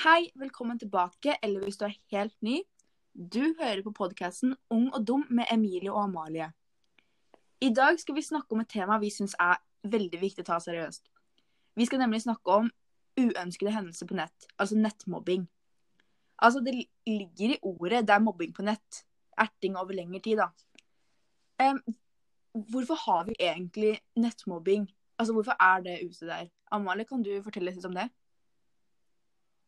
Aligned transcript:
Hei, 0.00 0.30
velkommen 0.34 0.78
tilbake, 0.78 1.34
eller 1.42 1.60
hvis 1.60 1.76
du 1.76 1.82
er 1.84 1.92
helt 2.12 2.36
ny. 2.40 2.62
Du 3.12 3.54
hører 3.58 3.82
på 3.84 3.90
podkasten 3.92 4.54
Ung 4.72 4.86
og 4.96 5.02
dum 5.04 5.26
med 5.28 5.50
Emilie 5.52 5.92
og 5.92 6.04
Amalie. 6.06 6.46
I 7.60 7.68
dag 7.76 7.98
skal 8.00 8.14
vi 8.16 8.22
snakke 8.24 8.56
om 8.56 8.62
et 8.62 8.70
tema 8.72 8.96
vi 9.02 9.10
syns 9.12 9.34
er 9.36 9.58
veldig 9.92 10.20
viktig 10.22 10.40
å 10.40 10.46
ta 10.48 10.56
seriøst. 10.64 11.04
Vi 11.76 11.84
skal 11.84 12.00
nemlig 12.00 12.22
snakke 12.24 12.54
om 12.62 12.70
uønskede 13.20 13.74
hendelser 13.74 14.08
på 14.08 14.16
nett, 14.16 14.46
altså 14.56 14.78
nettmobbing. 14.80 15.44
Altså, 16.38 16.64
det 16.64 16.78
ligger 17.04 17.52
i 17.58 17.60
ordet 17.60 18.06
det 18.08 18.14
er 18.16 18.24
mobbing 18.24 18.56
på 18.56 18.64
nett. 18.64 19.02
Erting 19.36 19.76
over 19.76 19.92
lengre 19.98 20.22
tid, 20.24 20.40
da. 20.40 20.48
Um, 21.60 21.82
hvorfor 22.72 22.96
har 23.04 23.28
vi 23.28 23.36
egentlig 23.36 23.98
nettmobbing? 24.16 24.88
Altså, 25.18 25.36
hvorfor 25.36 25.60
er 25.60 25.84
det 25.84 26.00
ute 26.06 26.32
der? 26.32 26.48
Amalie, 26.72 27.04
kan 27.04 27.20
du 27.20 27.34
fortelle 27.44 27.76
litt 27.76 27.84
om 27.84 28.00
det? 28.00 28.08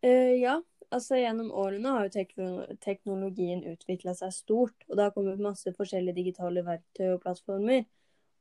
Eh, 0.02 0.34
ja, 0.42 0.56
altså 0.90 1.18
gjennom 1.20 1.52
årene 1.54 1.94
har 1.94 2.08
jo 2.08 2.46
teknologien 2.82 3.62
utvikla 3.70 4.14
seg 4.18 4.34
stort, 4.34 4.86
og 4.88 4.96
det 4.96 5.06
har 5.06 5.14
kommet 5.14 5.42
masse 5.42 5.70
forskjellige 5.76 6.18
digitale 6.18 6.64
verktøy 6.66 7.12
og 7.12 7.20
plattformer. 7.22 7.84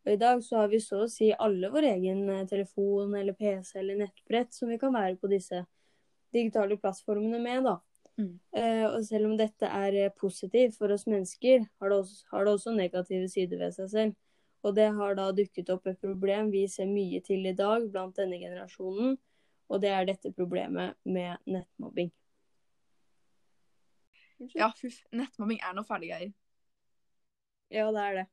Og 0.01 0.15
i 0.15 0.17
dag 0.17 0.41
så 0.41 0.63
har 0.63 0.71
vi 0.71 0.79
så 0.81 1.03
å 1.03 1.11
si 1.11 1.29
alle 1.31 1.69
vår 1.69 1.91
egen 1.91 2.25
eh, 2.33 2.47
telefon 2.49 3.13
eller 3.17 3.37
PC 3.37 3.75
eller 3.83 4.01
nettbrett 4.01 4.53
som 4.55 4.71
vi 4.73 4.79
kan 4.81 4.95
være 4.95 5.19
på 5.21 5.29
disse 5.29 5.61
digitale 6.33 6.79
plattformene 6.81 7.37
med, 7.43 7.67
da. 7.69 7.77
Mm. 8.19 8.33
Uh, 8.55 8.87
og 8.91 9.05
selv 9.07 9.29
om 9.29 9.37
dette 9.39 9.67
er 9.67 10.11
positivt 10.19 10.75
for 10.79 10.91
oss 10.93 11.05
mennesker, 11.09 11.63
har 11.79 11.91
det, 11.91 11.97
også, 12.03 12.25
har 12.31 12.45
det 12.45 12.53
også 12.53 12.73
negative 12.75 13.29
sider 13.31 13.61
ved 13.61 13.75
seg 13.75 13.89
selv. 13.91 14.17
Og 14.65 14.75
det 14.77 14.89
har 14.97 15.15
da 15.17 15.29
dukket 15.35 15.71
opp 15.73 15.87
et 15.89 15.99
problem 16.01 16.51
vi 16.53 16.65
ser 16.69 16.89
mye 16.89 17.21
til 17.25 17.47
i 17.49 17.55
dag 17.57 17.87
blant 17.91 18.17
denne 18.19 18.37
generasjonen, 18.41 19.15
og 19.71 19.79
det 19.83 19.91
er 19.95 20.07
dette 20.09 20.33
problemet 20.35 20.97
med 21.07 21.39
nettmobbing. 21.47 22.11
Ja, 24.57 24.71
huff. 24.81 24.99
Nettmobbing 25.15 25.61
er 25.63 25.75
noe 25.77 25.87
fæle 25.87 26.09
greier. 26.09 26.33
Ja, 27.71 27.87
det 27.95 28.03
er 28.03 28.17
det. 28.19 28.25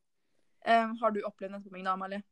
Um, 0.66 0.96
har 0.98 1.14
du 1.14 1.20
opplevd 1.22 1.54
nettmobbing 1.54 1.84
da, 1.86 1.94
Amalie? 1.94 2.22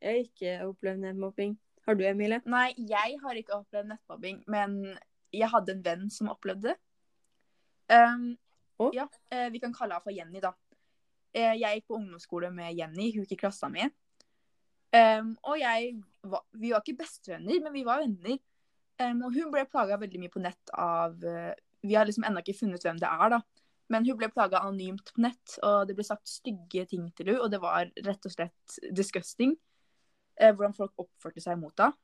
Jeg 0.00 0.14
har 0.14 0.22
ikke 0.24 0.54
opplevd 0.70 1.02
nettmobbing. 1.02 1.58
Har 1.86 1.98
du, 1.98 2.04
Emilie? 2.08 2.40
Nei, 2.48 2.70
jeg 2.88 3.18
har 3.20 3.36
ikke 3.36 3.58
opplevd 3.58 3.90
nettmobbing, 3.90 4.40
men 4.48 4.78
jeg 5.34 5.50
hadde 5.52 5.74
en 5.76 5.84
venn 5.84 6.06
som 6.12 6.30
opplevde 6.32 6.70
det. 6.70 6.78
Um, 7.90 8.30
oh. 8.78 8.92
Ja, 8.94 9.08
eh, 9.34 9.48
vi 9.52 9.60
kan 9.60 9.74
kalle 9.74 9.98
henne 9.98 10.04
for 10.04 10.14
Jenny, 10.14 10.40
da. 10.40 10.54
Eh, 11.34 11.56
jeg 11.58 11.80
gikk 11.80 11.90
på 11.90 11.98
ungdomsskole 11.98 12.52
med 12.54 12.72
Jenny, 12.78 13.10
hun 13.16 13.26
gikk 13.26 13.36
i 13.36 13.40
klassa 13.44 13.68
mi. 13.72 13.84
Um, 14.90 15.36
og 15.46 15.60
jeg 15.60 16.00
var, 16.26 16.42
Vi 16.52 16.72
var 16.72 16.82
ikke 16.82 16.98
bestevenner, 16.98 17.60
men 17.62 17.72
vi 17.74 17.84
var 17.86 18.02
venner. 18.02 18.38
Um, 19.00 19.22
og 19.26 19.34
hun 19.36 19.52
ble 19.52 19.64
plaga 19.70 19.98
veldig 20.00 20.20
mye 20.20 20.32
på 20.32 20.42
nett 20.42 20.72
av 20.76 21.14
uh, 21.24 21.54
Vi 21.86 21.94
har 21.96 22.08
liksom 22.08 22.26
ennå 22.26 22.42
ikke 22.42 22.58
funnet 22.58 22.84
hvem 22.84 22.98
det 23.00 23.08
er, 23.08 23.36
da. 23.36 23.40
Men 23.90 24.06
hun 24.06 24.18
ble 24.18 24.28
plaga 24.30 24.60
anonymt 24.62 25.14
på 25.14 25.24
nett, 25.24 25.56
og 25.66 25.88
det 25.88 25.96
ble 25.98 26.06
sagt 26.06 26.30
stygge 26.30 26.84
ting 26.90 27.08
til 27.16 27.32
henne. 27.32 27.40
Og 27.42 27.50
det 27.50 27.62
var 27.62 27.90
rett 28.06 28.26
og 28.28 28.34
slett 28.34 28.78
disgusting 28.94 29.56
uh, 30.42 30.52
hvordan 30.52 30.76
folk 30.76 30.94
oppførte 31.06 31.42
seg 31.42 31.58
mot 31.60 31.74
henne. 31.78 31.96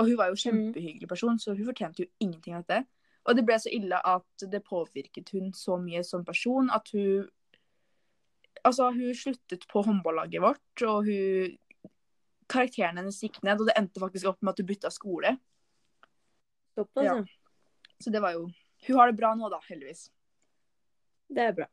Og 0.00 0.08
hun 0.08 0.16
var 0.16 0.30
jo 0.30 0.36
en 0.38 0.40
kjempehyggelig 0.40 1.08
person, 1.10 1.36
så 1.36 1.52
hun 1.52 1.66
fortjente 1.68 2.00
jo 2.00 2.08
ingenting 2.24 2.54
av 2.56 2.64
dette. 2.64 2.86
Og 3.28 3.36
det 3.36 3.44
ble 3.44 3.58
så 3.60 3.68
ille 3.72 3.98
at 4.08 4.44
det 4.48 4.62
påvirket 4.64 5.28
hun 5.36 5.50
så 5.56 5.76
mye 5.80 6.00
som 6.06 6.24
person 6.24 6.72
at 6.72 6.88
hun 6.94 7.28
Altså, 8.60 8.90
hun 8.92 9.14
sluttet 9.16 9.62
på 9.72 9.80
håndballaget 9.80 10.42
vårt, 10.44 10.82
og 10.84 11.06
hun 11.06 11.54
Karakteren 12.50 12.98
hennes 12.98 13.20
gikk 13.22 13.38
ned, 13.46 13.60
og 13.60 13.68
det 13.68 13.76
endte 13.78 14.02
faktisk 14.02 14.32
opp 14.32 14.40
med 14.42 14.52
at 14.54 14.62
hun 14.62 14.70
bytta 14.70 14.90
skole. 14.94 15.36
Såpass, 16.74 17.04
Ja. 17.04 17.18
ja. 17.20 17.24
Så 18.00 18.10
det 18.10 18.22
var 18.22 18.32
jo 18.32 18.48
Hun 18.86 18.96
har 18.96 19.10
det 19.10 19.18
bra 19.18 19.34
nå, 19.36 19.48
da, 19.52 19.58
heldigvis. 19.68 20.06
Det 21.28 21.42
er 21.44 21.52
bra. 21.52 21.66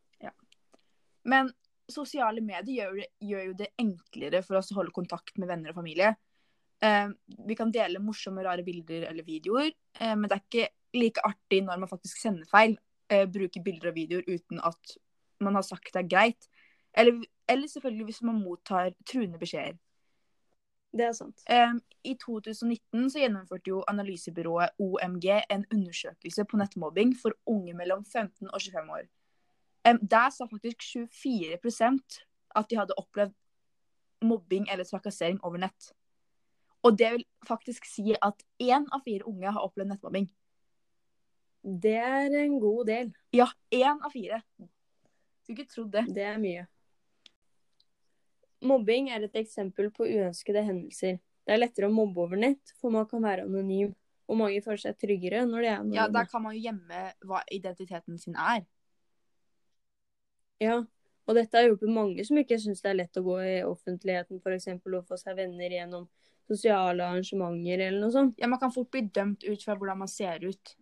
Men 1.28 1.52
sosiale 1.92 2.42
medier 2.44 2.88
gjør, 2.88 3.04
gjør 3.24 3.46
jo 3.50 3.58
det 3.60 3.70
enklere 3.82 4.42
for 4.46 4.60
oss 4.60 4.72
å 4.72 4.80
holde 4.80 4.96
kontakt 4.96 5.36
med 5.40 5.50
venner 5.52 5.74
og 5.74 5.80
familie. 5.80 6.14
Eh, 6.84 7.10
vi 7.48 7.58
kan 7.58 7.72
dele 7.74 8.02
morsomme, 8.04 8.44
rare 8.46 8.64
bilder 8.66 9.08
eller 9.10 9.28
videoer, 9.28 9.72
eh, 10.00 10.14
men 10.14 10.28
det 10.28 10.38
er 10.38 10.44
ikke 10.46 10.68
like 10.98 11.24
artig 11.28 11.64
når 11.66 11.82
man 11.84 11.92
faktisk 11.92 12.22
sender 12.22 12.48
feil. 12.52 12.78
Eh, 13.12 13.26
bruker 13.32 13.64
bilder 13.64 13.92
og 13.92 13.98
videoer 13.98 14.28
uten 14.28 14.62
at 14.68 14.98
man 15.44 15.56
har 15.56 15.66
sagt 15.66 15.94
det 15.94 16.04
er 16.04 16.12
greit. 16.12 16.48
Eller, 16.98 17.20
eller 17.48 17.72
selvfølgelig 17.72 18.08
hvis 18.10 18.24
man 18.28 18.42
mottar 18.42 18.94
truende 19.08 19.40
beskjeder. 19.40 19.78
Det 20.92 21.04
er 21.06 21.14
sant. 21.14 21.44
Um, 21.52 21.82
I 22.08 22.16
2019 22.16 23.10
så 23.12 23.20
gjennomførte 23.20 23.70
jo 23.70 23.84
analysebyrået 23.92 24.78
OMG 24.80 25.26
en 25.52 25.66
undersøkelse 25.74 26.46
på 26.48 26.58
nettmobbing 26.58 27.14
for 27.22 27.36
unge 27.46 27.74
mellom 27.74 28.06
15 28.06 28.48
og 28.48 28.62
25 28.62 28.94
år. 28.96 29.10
Um, 29.90 30.00
der 30.08 30.30
sa 30.30 30.48
faktisk 30.48 30.82
24% 31.12 32.24
at 32.56 32.70
de 32.70 32.80
hadde 32.80 32.98
opplevd 32.98 33.36
mobbing 34.22 34.68
eller 34.72 34.84
trakassering 34.84 35.44
over 35.44 35.58
nett. 35.58 35.92
Og 36.84 36.98
det 37.00 37.12
vil 37.12 37.26
faktisk 37.48 37.86
si 37.86 38.16
at 38.22 38.44
én 38.64 38.88
av 38.94 39.04
fire 39.06 39.28
unge 39.28 39.52
har 39.52 39.62
opplevd 39.62 39.92
nettmobbing. 39.92 40.30
Det 41.64 41.98
er 42.00 42.32
en 42.46 42.60
god 42.60 42.86
del. 42.88 43.12
Ja, 43.34 43.50
én 43.74 44.00
av 44.00 44.14
fire. 44.14 44.42
Skulle 45.44 45.60
ikke 45.60 45.74
trodd 45.74 45.92
det. 45.92 46.06
Det 46.16 46.24
er 46.24 46.40
mye. 46.40 46.68
Mobbing 48.62 49.10
er 49.14 49.24
et 49.28 49.36
eksempel 49.38 49.92
på 49.94 50.08
uønskede 50.08 50.64
hendelser. 50.66 51.20
Det 51.46 51.54
er 51.54 51.62
lettere 51.62 51.88
å 51.88 51.94
mobbe 51.94 52.18
over 52.26 52.38
nett, 52.42 52.74
for 52.82 52.90
man 52.92 53.06
kan 53.08 53.22
være 53.24 53.46
anonym. 53.46 53.94
Og 54.28 54.36
mange 54.38 54.60
føler 54.66 54.82
seg 54.82 54.98
tryggere 55.00 55.46
når 55.48 55.62
de 55.62 55.68
er 55.68 55.78
anonyme. 55.78 55.96
Ja, 55.96 56.08
da 56.12 56.26
kan 56.28 56.42
man 56.44 56.56
jo 56.58 56.62
gjemme 56.66 57.04
hva 57.24 57.44
identiteten 57.54 58.18
sin 58.20 58.36
er. 58.36 58.66
Ja, 60.60 60.80
og 61.28 61.36
dette 61.38 61.56
har 61.60 61.68
hjulpet 61.70 61.92
mange 61.94 62.26
som 62.26 62.40
ikke 62.42 62.58
syns 62.60 62.82
det 62.82 62.90
er 62.92 62.98
lett 63.04 63.20
å 63.20 63.24
gå 63.24 63.38
i 63.46 63.56
offentligheten, 63.68 64.42
f.eks. 64.42 64.68
å 64.84 65.04
få 65.08 65.20
seg 65.22 65.38
venner 65.38 65.70
gjennom 65.78 66.08
sosiale 66.48 67.04
arrangementer 67.04 67.84
eller 67.88 68.00
noe 68.02 68.12
sånt. 68.16 68.36
Ja, 68.40 68.48
Man 68.48 68.60
kan 68.60 68.72
fort 68.72 68.90
bli 68.92 69.02
dømt 69.14 69.44
ut 69.44 69.64
fra 69.64 69.76
hvordan 69.76 70.00
man 70.04 70.08
ser 70.12 70.44
ut. 70.48 70.76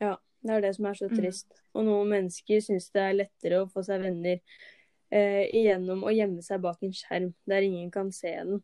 Ja, 0.00 0.16
Det 0.46 0.52
er 0.54 0.60
det 0.60 0.74
som 0.76 0.86
er 0.86 0.94
så 0.94 1.08
Mm. 1.10 1.16
trist. 1.18 1.46
Og 1.74 1.84
noen 1.84 2.08
mennesker 2.08 2.60
syns 2.62 2.90
det 2.92 3.00
er 3.02 3.14
lettere 3.14 3.64
å 3.64 3.70
få 3.70 3.82
seg 3.84 4.00
venner 4.02 4.40
eh, 5.12 5.46
gjennom 5.52 6.04
å 6.06 6.14
gjemme 6.14 6.42
seg 6.44 6.62
bak 6.64 6.82
en 6.82 6.94
skjerm 6.96 7.30
der 7.48 7.66
ingen 7.66 7.90
kan 7.94 8.10
se 8.14 8.32
den. 8.32 8.62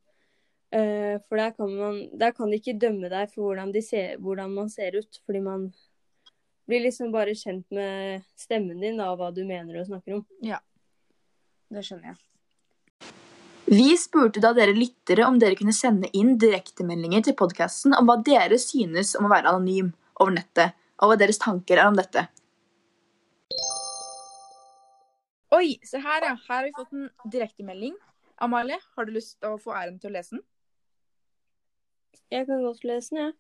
Eh, 0.72 1.20
for 1.28 1.36
der 1.36 1.53
kan, 1.56 1.72
man, 1.76 2.03
der 2.19 2.32
kan 2.36 2.50
de 2.50 2.60
ikke 2.60 2.78
dømme 2.80 3.10
deg 3.12 3.32
for 3.34 3.50
hvordan, 3.50 3.72
de 3.75 3.82
ser, 3.84 4.16
hvordan 4.22 4.54
man 4.56 4.70
ser 4.72 4.97
ut, 4.97 5.20
fordi 5.26 5.42
man 5.44 5.69
blir 6.69 6.86
liksom 6.86 7.12
bare 7.12 7.34
kjent 7.36 7.66
med 7.75 8.22
stemmen 8.38 8.80
din 8.80 9.00
da, 9.00 9.10
og 9.12 9.20
hva 9.20 9.32
du 9.34 9.42
mener 9.44 9.80
og 9.80 9.88
snakker 9.91 10.20
om. 10.20 10.26
Ja, 10.44 10.62
Det 11.72 11.84
skjønner 11.84 12.12
jeg. 12.12 12.20
Vi 13.72 13.94
spurte 13.97 14.41
da 14.42 14.50
dere 14.53 14.74
lyttere 14.76 15.24
om 15.24 15.38
dere 15.41 15.56
kunne 15.56 15.72
sende 15.72 16.10
inn 16.16 16.34
direktemeldinger 16.41 17.22
til 17.28 17.36
podkasten 17.38 17.94
om 17.97 18.09
hva 18.09 18.19
dere 18.20 18.59
synes 18.60 19.14
om 19.16 19.28
å 19.28 19.32
være 19.32 19.48
anonym 19.53 19.92
over 20.20 20.34
nettet, 20.34 20.74
og 21.00 21.12
hva 21.12 21.16
deres 21.20 21.41
tanker 21.41 21.80
er 21.80 21.88
om 21.88 21.97
dette. 21.97 22.26
Oi, 25.52 25.76
se 25.84 26.00
her, 26.00 26.24
ja. 26.24 26.32
Her 26.48 26.56
har 26.56 26.64
vi 26.64 26.72
fått 26.76 26.92
en 26.96 27.30
direktemelding. 27.32 27.96
Amalie, 28.40 28.78
har 28.96 29.04
du 29.04 29.12
lyst 29.12 29.36
til 29.40 29.52
å 29.52 29.60
få 29.60 29.74
æren 29.76 29.98
til 30.00 30.08
å 30.08 30.14
lese 30.14 30.38
den? 30.38 30.44
Jeg 32.32 32.46
kan 32.48 32.62
godt 32.64 32.86
lese 32.88 33.12
den, 33.12 33.20
jeg. 33.26 33.34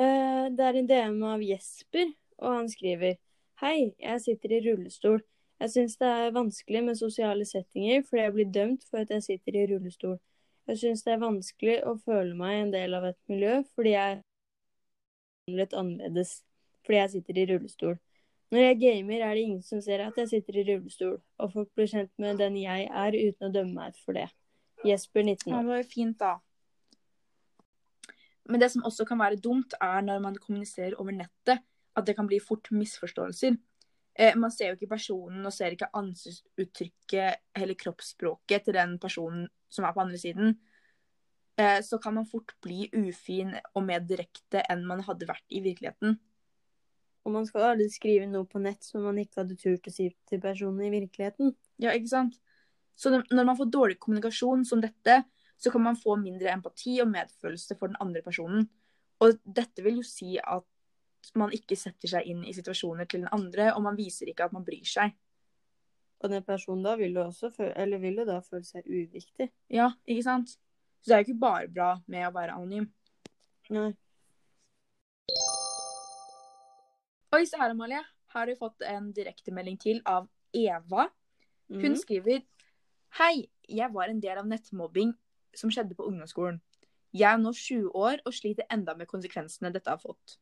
Eh, 0.00 0.46
det 0.56 0.64
er 0.64 0.78
en 0.80 0.88
DM 0.88 1.18
av 1.28 1.44
Jesper, 1.44 2.14
og 2.40 2.54
han 2.54 2.70
skriver 2.72 3.18
Hei, 3.60 3.92
jeg 4.00 4.22
sitter 4.24 4.52
i 4.56 4.62
rullestol. 4.64 5.20
Jeg 5.60 5.72
syns 5.72 5.98
det 6.00 6.08
er 6.08 6.34
vanskelig 6.36 6.82
med 6.84 6.98
sosiale 6.98 7.44
settinger 7.48 8.02
fordi 8.04 8.22
jeg 8.22 8.34
blir 8.34 8.50
dømt 8.52 8.82
for 8.90 9.04
at 9.04 9.12
jeg 9.14 9.24
sitter 9.24 9.56
i 9.56 9.68
rullestol. 9.70 10.18
Jeg 10.68 10.80
syns 10.82 11.04
det 11.04 11.14
er 11.14 11.22
vanskelig 11.22 11.76
å 11.88 11.94
føle 12.00 12.34
meg 12.36 12.58
en 12.58 12.74
del 12.74 12.96
av 12.96 13.06
et 13.08 13.20
miljø 13.32 13.62
fordi 13.76 13.94
jeg 13.94 14.18
er 14.18 15.78
annerledes 15.78 16.38
fordi 16.84 17.00
jeg 17.00 17.14
sitter 17.16 17.40
i 17.40 17.48
rullestol. 17.52 17.96
Når 18.54 18.62
jeg 18.62 18.78
gamer, 18.78 19.22
er 19.26 19.34
det 19.34 19.42
ingen 19.42 19.62
som 19.66 19.80
ser 19.82 20.04
at 20.04 20.18
jeg 20.20 20.28
sitter 20.30 20.60
i 20.60 20.64
rullestol, 20.68 21.16
og 21.42 21.52
folk 21.52 21.70
blir 21.74 21.88
kjent 21.90 22.12
med 22.22 22.38
den 22.38 22.56
jeg 22.60 22.86
er 22.86 23.16
uten 23.16 23.48
å 23.48 23.52
dømme 23.52 23.74
meg 23.74 23.96
for 24.04 24.14
det. 24.14 24.28
Jesper, 24.86 25.24
19 25.24 25.50
Ja, 25.50 25.56
år. 25.56 25.62
det 25.64 25.72
var 25.72 25.80
jo 25.82 25.88
fint, 25.90 26.18
da. 26.20 26.34
Men 28.46 28.62
det 28.62 28.68
som 28.70 28.84
også 28.86 29.06
kan 29.08 29.18
være 29.18 29.40
dumt, 29.42 29.74
er 29.82 30.04
når 30.06 30.20
man 30.22 30.36
kommuniserer 30.38 30.94
over 31.00 31.10
nettet, 31.16 31.64
at 31.96 32.06
det 32.06 32.14
kan 32.14 32.28
bli 32.28 32.38
fort 32.38 32.70
misforståelser. 32.70 33.56
Eh, 34.18 34.36
man 34.38 34.52
ser 34.54 34.70
jo 34.70 34.76
ikke 34.78 34.92
personen 34.94 35.44
og 35.44 35.52
ser 35.52 35.74
ikke 35.74 35.90
ansiktsuttrykket 35.92 37.42
eller 37.56 37.74
kroppsspråket 37.74 38.64
til 38.64 38.74
den 38.78 38.98
personen 39.02 39.48
som 39.68 39.84
er 39.84 39.92
på 39.96 40.04
andre 40.04 40.20
siden. 40.20 40.54
Eh, 41.58 41.80
så 41.82 41.98
kan 41.98 42.14
man 42.14 42.28
fort 42.28 42.54
bli 42.62 42.86
ufin 42.94 43.56
og 43.74 43.82
mer 43.82 44.00
direkte 44.04 44.62
enn 44.70 44.86
man 44.86 45.02
hadde 45.04 45.26
vært 45.28 45.44
i 45.50 45.60
virkeligheten. 45.64 46.18
Og 47.26 47.34
man 47.34 47.46
skal 47.48 47.72
aldri 47.72 47.88
skrive 47.90 48.28
noe 48.30 48.46
på 48.46 48.60
nett 48.62 48.86
som 48.86 49.02
man 49.02 49.18
ikke 49.18 49.42
hadde 49.42 49.58
turt 49.58 49.88
å 49.90 49.92
si 49.92 50.12
til 50.30 50.42
personen 50.42 50.86
i 50.86 50.92
virkeligheten. 50.92 51.50
Ja, 51.82 51.90
ikke 51.90 52.12
sant? 52.12 52.38
Så 52.96 53.10
når 53.10 53.48
man 53.48 53.58
får 53.58 53.72
dårlig 53.74 53.98
kommunikasjon 54.00 54.62
som 54.64 54.80
dette, 54.80 55.24
så 55.58 55.72
kan 55.72 55.82
man 55.82 55.98
få 55.98 56.14
mindre 56.20 56.52
empati 56.52 57.00
og 57.02 57.10
medfølelse 57.10 57.76
for 57.80 57.90
den 57.90 57.98
andre 58.00 58.22
personen. 58.24 58.68
Og 59.24 59.40
dette 59.42 59.82
vil 59.84 59.98
jo 60.00 60.06
si 60.06 60.36
at 60.38 60.64
man 61.34 61.52
ikke 61.56 61.76
setter 61.78 62.12
seg 62.12 62.28
inn 62.30 62.44
i 62.46 62.54
situasjoner 62.54 63.08
til 63.10 63.24
den 63.24 63.32
andre, 63.34 63.72
og 63.74 63.82
man 63.88 63.98
viser 63.98 64.30
ikke 64.30 64.46
at 64.46 64.54
man 64.54 64.64
bryr 64.64 64.86
seg. 64.86 65.16
Og 66.22 66.32
den 66.32 66.44
personen 66.46 66.84
da 66.86 66.94
vil 66.96 67.16
jo 67.16 67.26
også 67.26 67.50
føle, 67.52 67.74
eller 67.74 68.00
vil 68.00 68.22
jo 68.22 68.28
da 68.28 68.38
føle 68.44 68.64
seg 68.64 68.86
uviktig. 68.86 69.50
Ja, 69.72 69.90
ikke 70.06 70.24
sant? 70.28 70.54
Så 71.02 71.10
det 71.10 71.16
er 71.16 71.22
jo 71.24 71.28
ikke 71.28 71.42
bare 71.42 71.68
bra 71.72 71.90
med 72.06 72.28
å 72.28 72.34
være 72.36 72.56
anonym. 72.56 72.88
Nei. 73.74 73.90
Oi, 77.36 77.44
se 77.44 77.58
her, 77.60 77.74
Amalie. 77.74 77.98
Her 78.32 78.38
har 78.38 78.48
vi 78.48 78.56
fått 78.56 78.84
en 78.88 79.10
direktemelding 79.12 79.74
til 79.76 79.98
av 80.08 80.24
Eva. 80.56 81.02
Hun 81.68 81.92
mm. 81.92 81.96
skriver 82.00 82.38
Hei, 83.18 83.50
jeg 83.68 83.92
var 83.92 84.08
en 84.08 84.22
del 84.24 84.40
av 84.40 84.48
nettmobbing 84.48 85.10
som 85.56 85.68
skjedde 85.72 85.98
på 85.98 86.06
ungdomsskolen. 86.08 86.62
Jeg 87.12 87.28
er 87.28 87.42
nå 87.42 87.52
20 87.52 87.90
år 87.92 88.22
og 88.24 88.36
sliter 88.38 88.64
enda 88.72 88.94
med 88.96 89.10
konsekvensene 89.10 89.68
dette 89.74 89.92
har 89.92 90.00
fått. 90.00 90.38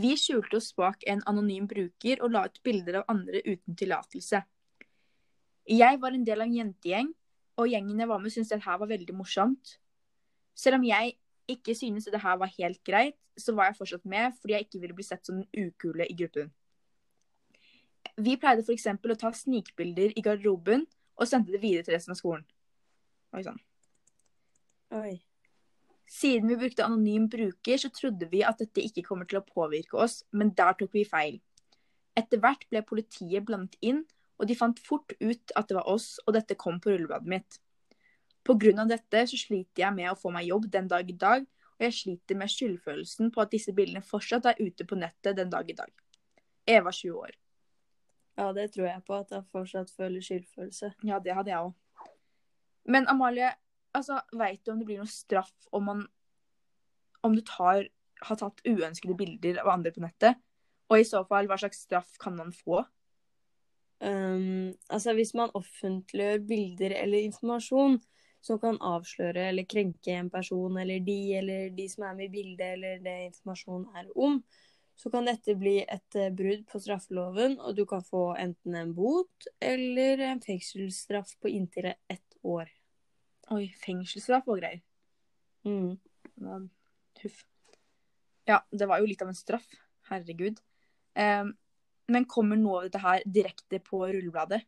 Vi 0.00 0.14
skjulte 0.16 0.56
oss 0.56 0.70
bak 0.78 1.04
en 1.10 1.20
anonym 1.28 1.68
bruker 1.68 2.24
og 2.24 2.32
la 2.32 2.46
ut 2.48 2.60
bilder 2.64 3.02
av 3.02 3.12
andre 3.12 3.44
uten 3.44 3.76
tillatelse. 3.76 4.40
Jeg 5.68 6.00
var 6.00 6.16
en 6.16 6.24
del 6.24 6.40
av 6.40 6.48
en 6.48 6.58
jentegjeng, 6.62 7.12
og 7.60 7.68
gjengen 7.68 8.00
jeg 8.00 8.08
var 8.08 8.24
med 8.24 8.32
syntes 8.32 8.54
dette 8.54 8.64
her 8.64 8.80
var 8.80 8.88
veldig 8.88 9.20
morsomt. 9.20 9.76
Selv 10.56 10.80
om 10.80 10.88
jeg 10.88 11.18
ikke 11.52 11.74
synes 11.76 12.08
det 12.10 12.22
her 12.22 12.38
var 12.40 12.52
helt 12.56 12.80
greit, 12.86 13.18
så 13.38 13.54
var 13.56 13.70
jeg 13.70 13.78
fortsatt 13.78 14.06
med 14.08 14.36
fordi 14.40 14.56
jeg 14.56 14.66
ikke 14.66 14.82
ville 14.82 14.96
bli 14.96 15.06
sett 15.06 15.26
som 15.26 15.40
den 15.40 15.68
ukule 15.68 16.06
i 16.06 16.16
gruppen. 16.16 16.50
Vi 18.20 18.36
pleide 18.40 18.64
f.eks. 18.64 18.86
å 18.90 19.18
ta 19.18 19.32
snikbilder 19.36 20.14
i 20.16 20.24
garderoben 20.24 20.86
og 21.20 21.28
sendte 21.28 21.52
det 21.54 21.62
videre 21.62 21.86
til 21.86 21.96
resten 21.96 22.14
av 22.14 22.20
skolen. 22.20 22.46
Oi 23.36 23.42
sann. 23.46 23.60
Oi. 24.96 25.20
Siden 26.10 26.50
vi 26.50 26.58
brukte 26.58 26.84
anonym 26.84 27.28
bruker, 27.30 27.78
så 27.78 27.90
trodde 27.94 28.26
vi 28.32 28.42
at 28.42 28.58
dette 28.58 28.82
ikke 28.82 29.04
kommer 29.06 29.28
til 29.30 29.38
å 29.38 29.46
påvirke 29.46 30.00
oss, 30.02 30.24
men 30.34 30.50
der 30.58 30.74
tok 30.78 30.96
vi 30.96 31.04
feil. 31.06 31.38
Etter 32.18 32.40
hvert 32.42 32.66
ble 32.72 32.82
politiet 32.82 33.46
blandet 33.46 33.78
inn, 33.86 34.02
og 34.40 34.48
de 34.50 34.56
fant 34.58 34.80
fort 34.82 35.14
ut 35.20 35.54
at 35.54 35.68
det 35.68 35.76
var 35.76 35.86
oss, 35.92 36.16
og 36.26 36.34
dette 36.34 36.58
kom 36.58 36.80
på 36.82 36.90
rullebladet 36.90 37.30
mitt. 37.30 37.60
Av 38.48 38.88
dette 38.88 39.26
så 39.28 39.36
sliter 39.36 39.84
jeg 39.84 39.94
med 39.94 40.10
å 40.10 40.18
få 40.18 40.32
meg 40.32 40.48
jobb 40.48 40.70
den 40.72 40.88
dag 40.88 41.08
i 41.08 41.16
dag, 41.16 41.44
og 41.44 41.84
jeg 41.84 41.96
sliter 41.96 42.36
med 42.36 42.50
skyldfølelsen 42.50 43.30
på 43.32 43.42
at 43.44 43.52
disse 43.52 43.72
bildene 43.76 44.02
fortsatt 44.04 44.48
er 44.48 44.58
ute 44.60 44.84
på 44.84 44.96
nettet 44.96 45.36
den 45.36 45.50
dag 45.52 45.68
i 45.70 45.76
dag. 45.76 45.92
Eva 46.66 46.92
20 46.92 47.20
år. 47.20 47.36
Ja, 48.40 48.52
det 48.56 48.70
tror 48.72 48.86
jeg 48.88 49.04
på, 49.06 49.14
at 49.14 49.30
jeg 49.30 49.46
fortsatt 49.52 49.92
føler 49.92 50.24
skyldfølelse. 50.24 50.92
Ja, 51.04 51.18
det 51.20 51.34
hadde 51.36 51.52
jeg 51.52 51.68
òg. 51.68 52.08
Men 52.90 53.08
Amalie, 53.08 53.52
altså, 53.92 54.20
veit 54.32 54.64
du 54.64 54.72
om 54.72 54.80
det 54.80 54.88
blir 54.88 55.02
noe 55.02 55.10
straff 55.10 55.52
om 55.72 55.86
man 55.88 56.06
Om 57.22 57.34
du 57.36 57.42
tar, 57.44 57.84
har 58.24 58.36
tatt 58.40 58.62
uønskede 58.64 59.12
bilder 59.12 59.58
av 59.60 59.74
andre 59.74 59.90
på 59.92 60.00
nettet? 60.00 60.38
Og 60.88 61.02
i 61.02 61.04
så 61.04 61.20
fall, 61.28 61.44
hva 61.46 61.58
slags 61.60 61.82
straff 61.84 62.14
kan 62.18 62.32
man 62.38 62.48
få? 62.56 62.80
Um, 64.00 64.72
altså, 64.88 65.12
hvis 65.12 65.34
man 65.36 65.52
offentliggjør 65.52 66.40
bilder 66.48 66.94
eller 66.96 67.26
informasjon 67.28 67.98
som 68.40 68.58
kan 68.60 68.78
avsløre 68.80 69.50
eller 69.50 69.68
krenke 69.68 70.14
en 70.16 70.30
person 70.32 70.78
eller 70.80 71.02
de, 71.04 71.20
eller 71.40 71.70
de 71.76 71.86
som 71.92 72.06
er 72.08 72.16
med 72.16 72.30
i 72.30 72.34
bildet, 72.34 72.74
eller 72.76 73.02
det 73.04 73.16
informasjonen 73.28 73.88
er 74.00 74.10
om, 74.16 74.40
så 75.00 75.10
kan 75.12 75.28
dette 75.28 75.56
bli 75.56 75.78
et 75.80 76.16
eh, 76.18 76.32
brudd 76.36 76.66
på 76.68 76.80
straffeloven, 76.82 77.56
og 77.60 77.76
du 77.76 77.86
kan 77.88 78.04
få 78.04 78.34
enten 78.40 78.76
en 78.76 78.92
bot 78.96 79.48
eller 79.64 80.20
en 80.26 80.42
fengselsstraff 80.44 81.36
på 81.40 81.52
inntil 81.52 81.92
ett 81.92 82.36
år. 82.42 82.68
Oi, 83.56 83.70
fengselsstraff 83.80 84.48
og 84.48 84.60
greier. 84.60 84.82
Mm. 85.64 85.96
Huff. 87.22 87.40
Ja, 88.48 88.60
det 88.72 88.88
var 88.88 89.00
jo 89.00 89.08
litt 89.08 89.22
av 89.24 89.32
en 89.32 89.38
straff. 89.38 89.66
Herregud. 90.10 90.60
Um, 91.16 91.54
men 92.10 92.26
kommer 92.30 92.58
noe 92.58 92.80
av 92.80 92.86
dette 92.88 93.02
her 93.02 93.24
direkte 93.26 93.80
på 93.84 94.02
rullebladet? 94.04 94.62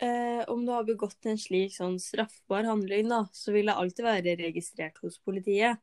Eh, 0.00 0.44
om 0.48 0.64
du 0.64 0.72
har 0.72 0.86
begått 0.88 1.26
en 1.28 1.38
slik 1.38 1.74
sånn 1.74 1.98
straffbar 2.00 2.64
handling, 2.64 3.10
da, 3.10 3.24
så 3.36 3.52
vil 3.52 3.68
det 3.68 3.76
alltid 3.76 4.06
være 4.06 4.36
registrert 4.40 4.96
hos 5.04 5.18
politiet. 5.20 5.82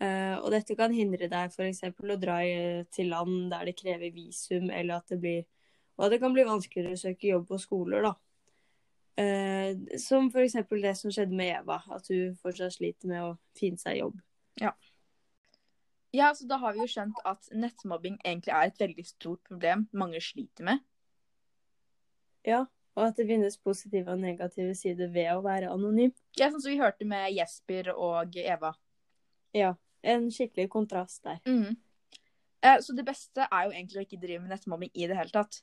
Eh, 0.00 0.36
og 0.38 0.48
dette 0.54 0.76
kan 0.78 0.94
hindre 0.96 1.28
deg 1.28 1.52
f.eks. 1.52 1.82
å 1.92 2.16
dra 2.20 2.38
til 2.92 3.10
land 3.12 3.52
der 3.52 3.68
det 3.68 3.76
krever 3.76 4.14
visum, 4.14 4.70
eller 4.72 5.02
at 5.02 5.12
det 5.12 5.20
blir 5.20 5.44
Og 5.94 6.10
det 6.10 6.16
kan 6.18 6.32
bli 6.34 6.42
vanskeligere 6.42 6.96
å 6.96 6.98
søke 6.98 7.28
jobb 7.28 7.44
på 7.46 7.56
skoler, 7.62 8.02
da. 8.02 8.14
Eh, 9.22 9.76
som 10.02 10.26
f.eks. 10.26 10.56
det 10.82 10.94
som 10.98 11.12
skjedde 11.14 11.36
med 11.38 11.52
Eva, 11.60 11.76
at 11.94 12.08
hun 12.10 12.32
fortsatt 12.40 12.74
sliter 12.74 13.12
med 13.12 13.22
å 13.22 13.28
finne 13.54 13.78
seg 13.78 14.00
jobb. 14.00 14.16
Ja, 16.14 16.32
så 16.34 16.48
da 16.50 16.58
har 16.62 16.74
vi 16.74 16.82
jo 16.82 16.90
skjønt 16.90 17.20
at 17.26 17.46
nettmobbing 17.54 18.16
egentlig 18.24 18.56
er 18.56 18.72
et 18.72 18.82
veldig 18.82 19.04
stort 19.06 19.44
problem 19.46 19.86
mange 19.94 20.18
sliter 20.22 20.66
med. 20.66 20.82
Ja, 22.42 22.64
og 22.96 23.06
at 23.08 23.16
det 23.18 23.26
finnes 23.26 23.56
positive 23.58 24.12
og 24.12 24.20
negative 24.22 24.74
sider 24.78 25.08
ved 25.10 25.32
å 25.34 25.40
være 25.42 25.70
anonym. 25.72 26.12
Ja, 26.38 26.50
sånn 26.50 26.62
som 26.62 26.70
vi 26.70 26.78
hørte 26.78 27.06
med 27.08 27.32
Jesper 27.34 27.90
og 27.94 28.36
Eva. 28.38 28.74
Ja, 29.54 29.74
en 30.02 30.28
skikkelig 30.30 30.68
kontrast 30.70 31.22
der. 31.26 31.40
Eh, 32.62 32.78
Så 32.80 32.94
det 32.96 33.04
beste 33.04 33.46
er 33.50 33.66
jo 33.66 33.72
egentlig 33.74 34.00
å 34.00 34.06
ikke 34.06 34.20
drive 34.20 34.40
med 34.42 34.50
nettmobbing 34.54 34.90
i 34.94 35.06
det 35.06 35.16
hele 35.18 35.30
tatt. 35.34 35.62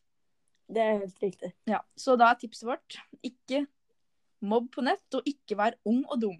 Det 0.72 0.80
er 0.82 1.00
helt 1.00 1.20
riktig. 1.24 1.54
Ja, 1.68 1.82
Så 1.96 2.18
da 2.18 2.32
er 2.32 2.36
tipset 2.40 2.68
vårt 2.68 3.00
ikke 3.24 3.66
mobb 4.42 4.72
på 4.74 4.84
nett, 4.84 5.04
og 5.14 5.24
ikke 5.26 5.58
vær 5.58 5.76
ung 5.86 6.04
og 6.10 6.20
dum. 6.22 6.38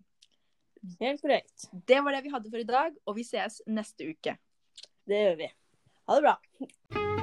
Helt 1.00 1.22
korrekt. 1.22 1.68
Det 1.86 2.02
var 2.04 2.12
det 2.16 2.24
vi 2.24 2.32
hadde 2.34 2.50
for 2.50 2.58
i 2.58 2.64
dag, 2.64 2.96
og 3.06 3.16
vi 3.16 3.24
ses 3.24 3.62
neste 3.68 4.08
uke. 4.10 4.38
Det 5.08 5.24
gjør 5.26 5.38
vi. 5.38 5.52
Ha 6.08 6.16
det 6.16 6.24
bra. 6.24 7.21